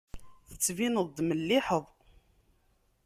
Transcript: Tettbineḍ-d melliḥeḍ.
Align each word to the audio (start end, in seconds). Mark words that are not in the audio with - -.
Tettbineḍ-d 0.49 1.17
melliḥeḍ. 1.27 1.85